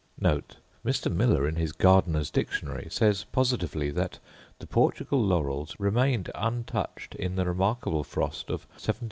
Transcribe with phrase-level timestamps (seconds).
[0.09, 0.17] *
[0.83, 1.11] Mr.
[1.13, 4.17] Miller, in his Gardener's Dictionary, says positively that
[4.57, 8.95] the Portugal laurels remained untouched in the remarkable frost of 1739–40.